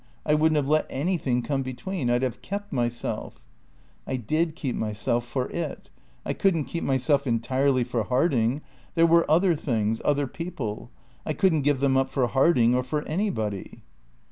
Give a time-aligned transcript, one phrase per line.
[0.25, 2.09] I wouldn't have let anything come between.
[2.09, 3.39] I'd have kept myself..."
[4.07, 5.91] "I did keep myself for it.
[6.25, 8.63] I couldn't keep myself entirely for Harding;
[8.95, 10.89] there were other things, other people.
[11.23, 13.83] I couldn't give them up for Harding or for anybody."